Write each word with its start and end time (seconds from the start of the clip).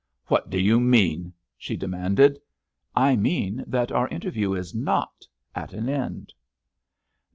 "What 0.25 0.49
do 0.49 0.59
you 0.59 0.79
mean?" 0.79 1.31
she 1.59 1.77
demanded. 1.77 2.39
"I 2.95 3.15
mean 3.15 3.63
that 3.67 3.91
our 3.91 4.07
interview 4.07 4.55
is 4.55 4.73
not 4.73 5.27
at 5.53 5.73
an 5.73 5.89
end!" 5.89 6.33